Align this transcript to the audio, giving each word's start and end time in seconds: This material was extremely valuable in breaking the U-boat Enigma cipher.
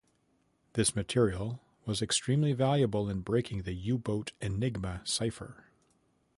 This 0.73 0.95
material 0.95 1.61
was 1.85 2.01
extremely 2.01 2.53
valuable 2.53 3.07
in 3.07 3.21
breaking 3.21 3.61
the 3.61 3.73
U-boat 3.73 4.31
Enigma 4.41 5.01
cipher. 5.03 5.67